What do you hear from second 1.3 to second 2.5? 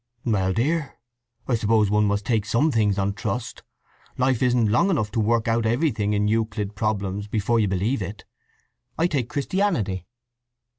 I suppose one must take